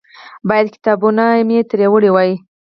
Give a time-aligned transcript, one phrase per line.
[0.47, 2.31] باید کتابونه مې ترې وړي وای.